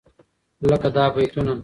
لکه 0.69 0.89
دا 0.95 1.05
بيتونه: 1.15 1.53